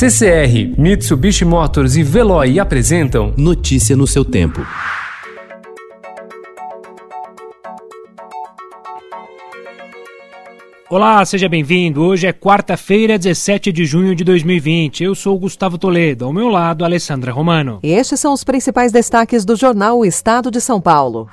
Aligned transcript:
CCR, 0.00 0.80
Mitsubishi 0.80 1.44
Motors 1.44 1.94
e 1.94 2.02
Veloy 2.02 2.58
apresentam 2.58 3.34
Notícia 3.36 3.94
no 3.94 4.06
seu 4.06 4.24
tempo. 4.24 4.66
Olá, 10.88 11.22
seja 11.26 11.50
bem-vindo. 11.50 12.02
Hoje 12.02 12.26
é 12.26 12.32
quarta-feira, 12.32 13.18
17 13.18 13.70
de 13.70 13.84
junho 13.84 14.14
de 14.14 14.24
2020. 14.24 15.04
Eu 15.04 15.14
sou 15.14 15.38
Gustavo 15.38 15.76
Toledo, 15.76 16.24
ao 16.24 16.32
meu 16.32 16.48
lado, 16.48 16.82
Alessandra 16.82 17.30
Romano. 17.30 17.80
E 17.82 17.92
estes 17.92 18.18
são 18.18 18.32
os 18.32 18.42
principais 18.42 18.90
destaques 18.90 19.44
do 19.44 19.54
jornal 19.54 19.98
O 19.98 20.06
Estado 20.06 20.50
de 20.50 20.62
São 20.62 20.80
Paulo. 20.80 21.28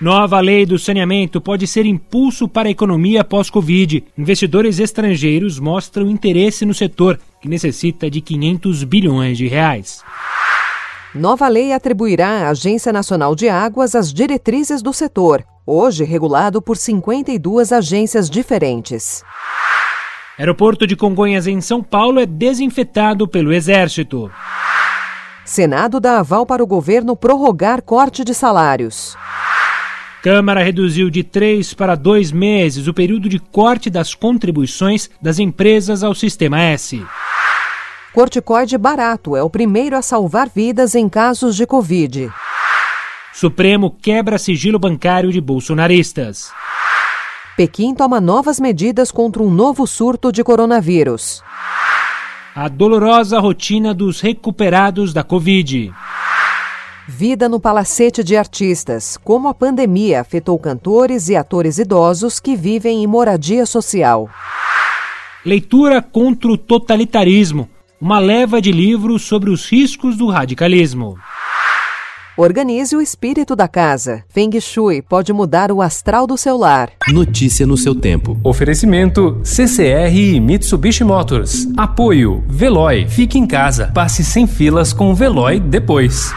Nova 0.00 0.38
lei 0.38 0.64
do 0.64 0.78
saneamento 0.78 1.40
pode 1.40 1.66
ser 1.66 1.84
impulso 1.84 2.46
para 2.46 2.68
a 2.68 2.70
economia 2.70 3.24
pós-Covid. 3.24 4.04
Investidores 4.16 4.78
estrangeiros 4.78 5.58
mostram 5.58 6.08
interesse 6.08 6.64
no 6.64 6.72
setor, 6.72 7.18
que 7.40 7.48
necessita 7.48 8.10
de 8.10 8.20
500 8.20 8.84
bilhões 8.84 9.38
de 9.38 9.46
reais. 9.46 10.02
Nova 11.14 11.48
lei 11.48 11.72
atribuirá 11.72 12.46
à 12.46 12.50
Agência 12.50 12.92
Nacional 12.92 13.34
de 13.34 13.48
Águas 13.48 13.94
as 13.94 14.12
diretrizes 14.12 14.82
do 14.82 14.92
setor, 14.92 15.44
hoje 15.66 16.04
regulado 16.04 16.60
por 16.60 16.76
52 16.76 17.72
agências 17.72 18.28
diferentes. 18.28 19.22
Aeroporto 20.38 20.86
de 20.86 20.94
Congonhas, 20.94 21.46
em 21.46 21.60
São 21.60 21.82
Paulo, 21.82 22.20
é 22.20 22.26
desinfetado 22.26 23.26
pelo 23.26 23.52
Exército. 23.52 24.30
Senado 25.44 25.98
dá 25.98 26.20
aval 26.20 26.44
para 26.44 26.62
o 26.62 26.66
governo 26.66 27.16
prorrogar 27.16 27.82
corte 27.82 28.22
de 28.22 28.34
salários. 28.34 29.16
Câmara 30.22 30.62
reduziu 30.62 31.08
de 31.08 31.24
três 31.24 31.72
para 31.72 31.94
dois 31.94 32.30
meses 32.30 32.86
o 32.86 32.94
período 32.94 33.28
de 33.28 33.38
corte 33.38 33.88
das 33.88 34.14
contribuições 34.14 35.08
das 35.22 35.38
empresas 35.38 36.04
ao 36.04 36.14
Sistema 36.14 36.60
S. 36.60 37.02
Corticoide 38.18 38.76
barato 38.76 39.36
é 39.36 39.44
o 39.44 39.48
primeiro 39.48 39.96
a 39.96 40.02
salvar 40.02 40.50
vidas 40.52 40.96
em 40.96 41.08
casos 41.08 41.54
de 41.54 41.64
Covid. 41.64 42.28
Supremo 43.32 43.92
quebra 43.92 44.38
sigilo 44.38 44.76
bancário 44.76 45.30
de 45.30 45.40
bolsonaristas. 45.40 46.50
Pequim 47.56 47.94
toma 47.94 48.20
novas 48.20 48.58
medidas 48.58 49.12
contra 49.12 49.40
um 49.40 49.48
novo 49.48 49.86
surto 49.86 50.32
de 50.32 50.42
coronavírus. 50.42 51.44
A 52.56 52.66
dolorosa 52.66 53.38
rotina 53.38 53.94
dos 53.94 54.20
recuperados 54.20 55.12
da 55.12 55.22
Covid. 55.22 55.94
Vida 57.06 57.48
no 57.48 57.60
palacete 57.60 58.24
de 58.24 58.36
artistas. 58.36 59.16
Como 59.16 59.46
a 59.46 59.54
pandemia 59.54 60.22
afetou 60.22 60.58
cantores 60.58 61.28
e 61.28 61.36
atores 61.36 61.78
idosos 61.78 62.40
que 62.40 62.56
vivem 62.56 63.04
em 63.04 63.06
moradia 63.06 63.64
social. 63.64 64.28
Leitura 65.46 66.02
contra 66.02 66.50
o 66.50 66.58
totalitarismo. 66.58 67.68
Uma 68.00 68.20
leva 68.20 68.62
de 68.62 68.70
livros 68.70 69.22
sobre 69.22 69.50
os 69.50 69.68
riscos 69.68 70.16
do 70.16 70.28
radicalismo. 70.28 71.18
Organize 72.36 72.94
o 72.94 73.00
espírito 73.00 73.56
da 73.56 73.66
casa. 73.66 74.22
Feng 74.28 74.60
Shui 74.60 75.02
pode 75.02 75.32
mudar 75.32 75.72
o 75.72 75.82
astral 75.82 76.24
do 76.24 76.36
seu 76.36 76.56
lar. 76.56 76.92
Notícia 77.08 77.66
no 77.66 77.76
seu 77.76 77.96
tempo. 77.96 78.38
Oferecimento 78.44 79.40
CCR 79.42 80.14
e 80.16 80.38
Mitsubishi 80.38 81.02
Motors. 81.02 81.66
Apoio 81.76 82.44
Veloy. 82.46 83.08
Fique 83.08 83.36
em 83.36 83.44
casa. 83.48 83.90
Passe 83.92 84.22
sem 84.22 84.46
filas 84.46 84.92
com 84.92 85.10
o 85.10 85.14
Veloy 85.16 85.58
depois. 85.58 86.32